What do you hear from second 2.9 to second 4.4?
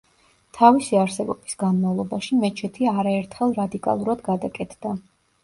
არაერთხელ რადიკალურად